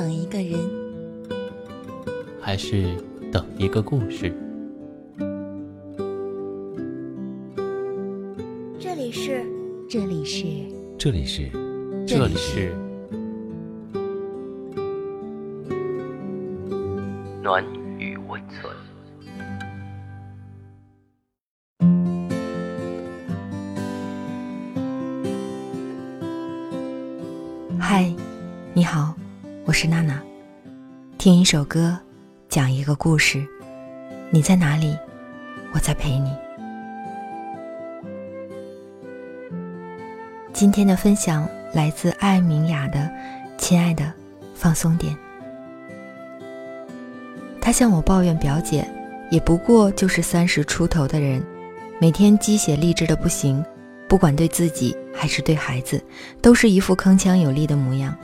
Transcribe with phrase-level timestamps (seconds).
[0.00, 0.58] 等一个人，
[2.40, 2.96] 还是
[3.30, 4.34] 等一个故事？
[8.78, 9.44] 这里是，
[9.90, 10.46] 这里是，
[10.96, 11.50] 这里是，
[12.06, 12.74] 这里是
[17.42, 17.62] 暖
[17.98, 18.74] 与温存。
[27.78, 28.10] 嗨，
[28.72, 29.14] 你好，
[29.66, 30.20] 我是娜娜。
[31.18, 31.96] 听一首歌，
[32.48, 33.46] 讲一个故事。
[34.30, 34.96] 你在哪里？
[35.72, 36.32] 我在陪你。
[40.52, 42.98] 今天的分享来自艾明雅的
[43.58, 44.10] 《亲爱的，
[44.54, 45.14] 放松点》。
[47.60, 48.88] 他向我抱怨表姐，
[49.30, 51.42] 也不过就是三十出头的人，
[52.00, 53.62] 每天鸡血励志的不行。
[54.08, 56.02] 不管对自己还是对孩子，
[56.42, 58.16] 都是一副铿锵有力的模样。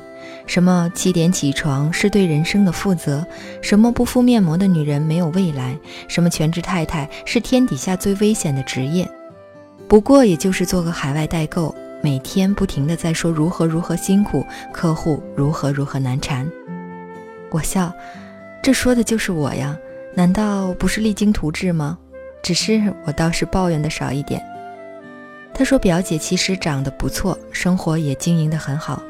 [0.46, 3.26] 什么七点起床是对人生的负责？
[3.60, 5.76] 什么不敷面膜的女人没有未来？
[6.08, 9.08] 什么全职太太是天底下最危险的职业？
[9.88, 16.48] 不过也就是做个海外代购，每天不停的在说如何如何辛苦，客户如何如何难缠。
[17.50, 17.92] 我笑，
[18.62, 19.76] 这说的就是我呀，
[20.14, 21.98] 难道不是励精图治吗？
[22.42, 24.40] 只是我倒是抱怨的少一点。
[25.52, 29.02] 他说：“表姐其实长得不错，生活也经营得很好，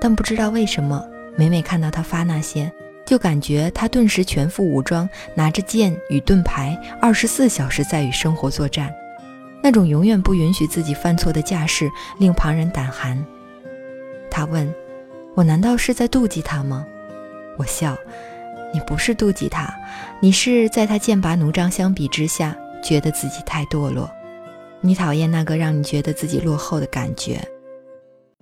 [0.00, 1.04] 但不知道为什么，
[1.36, 2.70] 每每看到他发那些，
[3.04, 8.94] 就感觉他顿时全副武装，拿着剑与盾牌，二十四小时在与生活作战。
[9.62, 13.24] 那种永远不允许自己犯错的架势，令旁人胆寒。”
[14.30, 14.72] 他问
[15.34, 16.86] ：“我难道是在妒忌他吗？”
[17.56, 17.96] 我笑
[18.72, 19.74] ：“你不是妒忌他，
[20.20, 24.10] 你是在他剑拔弩张相比之下，觉得自己太堕落。”
[24.82, 27.40] 你讨厌那个让你觉得自己落后的感觉。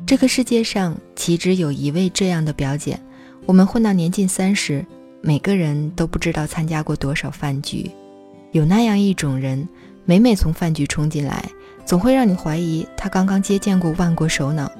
[0.07, 2.99] 这个世界上岂止有一位这样的表姐？
[3.47, 4.85] 我们混到年近三十，
[5.23, 7.91] 每个人都不知道参加过多少饭局。
[8.51, 9.67] 有那样一种人，
[10.05, 11.43] 每每从饭局冲进来，
[11.87, 14.71] 总会让你怀疑他刚刚接见过万国首脑，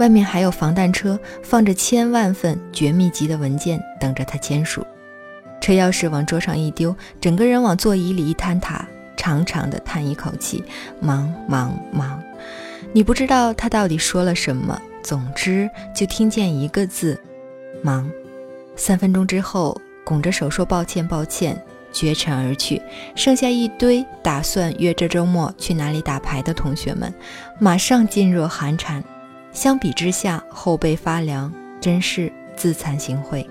[0.00, 4.84] 外面还有防弹车，放着千万份绝密级的文件等着他签署。
[5.62, 8.86] 车钥匙往桌上一丢，整个人往座椅里一坍塌。
[9.16, 10.62] 长长的叹一口气，
[11.00, 12.20] 忙忙忙，
[12.92, 17.20] 你不知道他到底说了什么，总之就听见一个字，
[17.82, 18.10] 忙。
[18.76, 21.60] 三分钟之后，拱着手说抱歉抱歉，
[21.92, 22.80] 绝尘而去，
[23.14, 27.12] 剩下一堆打算约这周末去哪里打牌的同学们，
[27.60, 29.02] 马上噤若寒蝉。
[29.52, 33.46] 相比之下，后背发凉，真是自惭形秽。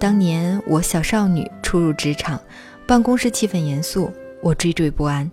[0.00, 2.40] 当年我小少女初入职场，
[2.86, 4.10] 办公室气氛严肃，
[4.42, 5.30] 我惴惴不安。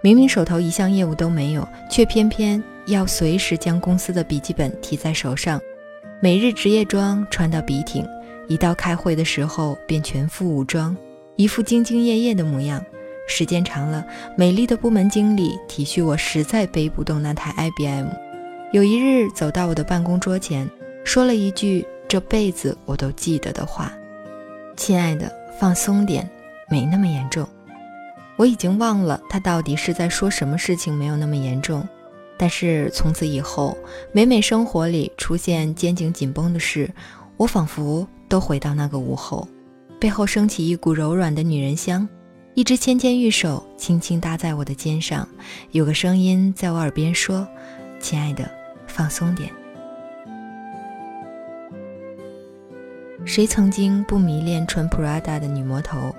[0.00, 5.60] 明明手头一项业务都没有，却偏偏要随时将公司的笔记本提在手上，
[6.22, 8.06] 每日职业装穿到笔挺，
[8.46, 10.96] 一到开会的时候便全副武装，
[11.34, 12.80] 一副兢兢业业的模样。
[13.26, 18.06] 时间长了，美丽的部门经理体恤我实在背不动那台 IBM，
[18.72, 20.66] 有一日走到我的办公桌前，
[21.04, 23.92] 说了一句这辈子我都记得的话。
[24.76, 26.30] 亲爱的，放松点，
[26.70, 27.46] 没那么严重。
[28.38, 31.86] 我已经忘了他到底是在说什么事情没有那么严重，
[32.38, 33.76] 但是从此以后，
[34.12, 36.88] 每每生活里出现肩颈紧绷的事，
[37.36, 39.48] 我仿佛都回到那个午后，
[39.98, 42.08] 背后升起一股柔软的女人香，
[42.54, 45.28] 一只纤纤玉手轻轻搭在我的肩上，
[45.72, 47.44] 有个声音在我耳边说
[47.98, 48.48] ：“亲爱的，
[48.86, 49.50] 放松点。”
[53.24, 56.14] 谁曾经不迷恋穿 Prada 的女魔头，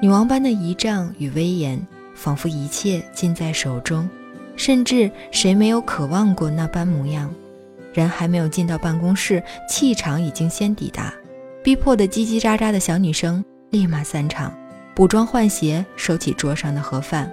[0.00, 4.08] 女王般的仪仗与威严，仿佛一切尽在手中。
[4.54, 7.32] 甚至谁没有渴望过那般模样？
[7.92, 11.12] 人还没有进到办公室，气场已经先抵达，
[11.62, 14.52] 逼迫的叽叽喳喳的小女生立马散场，
[14.94, 17.32] 补妆换鞋，收起桌上的盒饭。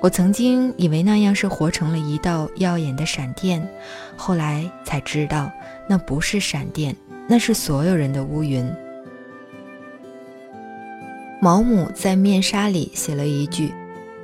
[0.00, 3.66] 我曾经以为那样是活成了一道耀眼的闪电，
[4.14, 5.50] 后来才知道
[5.88, 6.94] 那不是闪电。
[7.28, 8.70] 那是所有人的乌云。
[11.38, 13.72] 毛姆在《面纱》里写了一句：“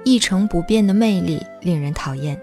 [0.03, 2.41] 一成不变的魅力令人讨厌。”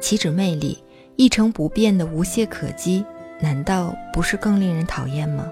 [0.00, 0.78] 岂止魅力，
[1.16, 3.04] 一成不变的无懈可击，
[3.40, 5.50] 难道不是更令人讨厌吗？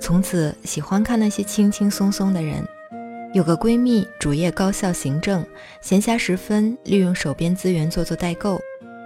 [0.00, 2.66] 从此喜欢看那些轻轻松松的人。
[3.34, 5.44] 有个闺蜜主业高校行政，
[5.80, 8.60] 闲暇时分利用手边资源做做代购。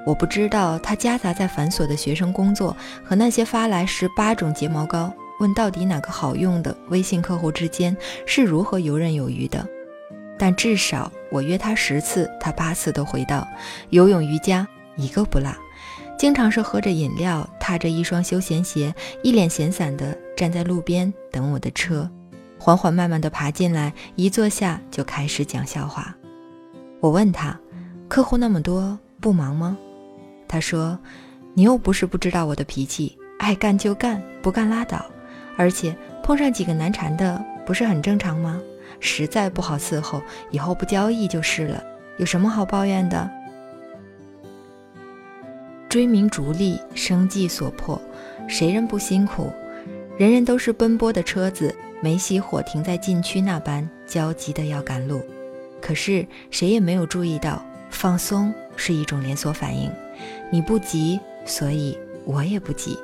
[0.05, 7.97] 我不知道他夹杂在繁琐的学生工作和那些发来十八种睫毛膏，问到底哪个好用的微信客户之间
[8.27, 9.67] 是如何游刃有余的。
[10.39, 13.47] 但至少我约他十次，他八次都回到
[13.91, 14.67] 游泳、瑜伽
[14.97, 15.51] 一个不落。
[16.19, 22.11] 经常是喝着饮料，踏着一双休闲鞋，一脸闲散地站在路边等我的车，
[22.59, 26.15] 缓缓慢慢地爬进来，一坐下就开始讲笑话。
[27.01, 27.59] 我问他
[28.09, 29.77] ：“客户那么多，不忙吗？”
[30.49, 30.99] 他说
[31.53, 35.05] ：“你又不是不知道我的脾气，爱干就干，不干拉倒。
[35.57, 38.61] 而且碰上几个难缠的，不是很正常吗？
[39.01, 41.83] 实在不好伺候，以后不交易就是了，
[42.19, 43.29] 有什么好抱怨的？”
[45.89, 48.01] 追名逐利，生计所迫，
[48.49, 49.51] 谁人不辛苦？
[50.19, 55.23] 人人都是奔波的车子，没熄火停在禁区那般焦急的要赶路。
[55.81, 59.91] 可是谁也没有注意到，放松是一种连锁反应。
[60.51, 62.99] 你不急，所以我也不急。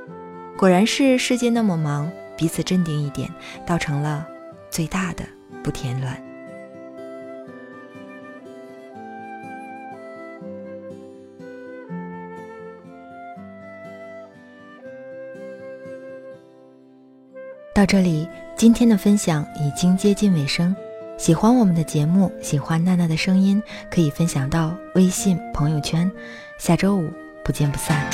[0.56, 2.10] 果然是世界那么忙，
[2.43, 3.31] 彼此镇定一点，
[3.65, 4.27] 倒成了
[4.69, 5.23] 最大的
[5.62, 6.21] 不添乱。
[17.73, 20.75] 到这里，今天的分享已经接近尾声。
[21.17, 26.11] 喜欢我们的节目，喜欢娜娜的声音，可以分享到微信朋友圈。
[26.59, 27.09] 下周五
[27.45, 28.05] 不见不散。